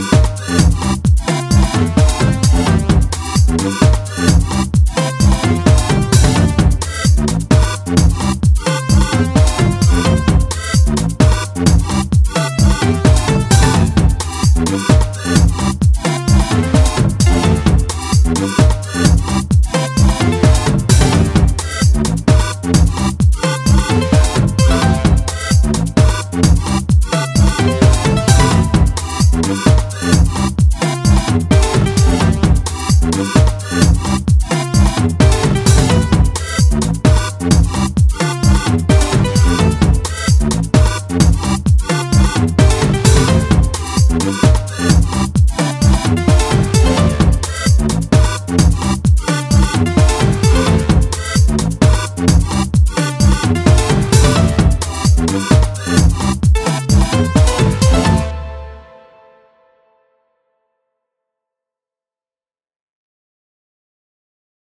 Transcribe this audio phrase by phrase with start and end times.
[0.00, 0.37] Thank